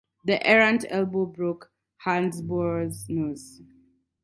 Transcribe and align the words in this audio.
The 0.25 0.43
errant 0.43 0.83
elbow 0.89 1.27
broke 1.27 1.71
Hansbrough's 2.03 3.07
nose. 3.07 3.61